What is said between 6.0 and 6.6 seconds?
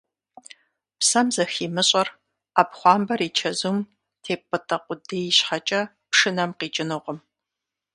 пшынэм